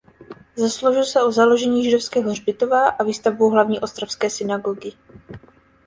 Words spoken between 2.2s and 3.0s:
hřbitova